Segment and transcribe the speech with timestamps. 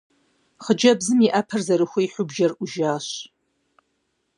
[0.63, 3.07] Хъыджэбзым и Ӏэпэр зэрыхуихьу бжэр Ӏужащ.